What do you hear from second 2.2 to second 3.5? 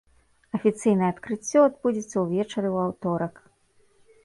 ўвечары ў аўторак.